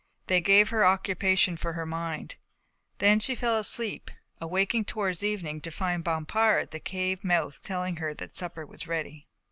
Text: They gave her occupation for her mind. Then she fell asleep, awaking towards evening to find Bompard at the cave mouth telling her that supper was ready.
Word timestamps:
They 0.25 0.41
gave 0.41 0.69
her 0.69 0.83
occupation 0.83 1.57
for 1.57 1.73
her 1.73 1.85
mind. 1.85 2.33
Then 2.97 3.19
she 3.19 3.35
fell 3.35 3.59
asleep, 3.59 4.09
awaking 4.41 4.85
towards 4.85 5.23
evening 5.23 5.61
to 5.61 5.69
find 5.69 6.03
Bompard 6.03 6.63
at 6.63 6.71
the 6.71 6.79
cave 6.79 7.23
mouth 7.23 7.61
telling 7.61 7.97
her 7.97 8.15
that 8.15 8.35
supper 8.35 8.65
was 8.65 8.87
ready. 8.87 9.27